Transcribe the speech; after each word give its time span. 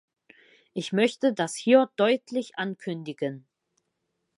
Ich 0.73 0.93
möchte 0.93 1.31
das 1.31 1.53
hier 1.55 1.91
deutlich 1.95 2.57
ankündigen. 2.57 3.45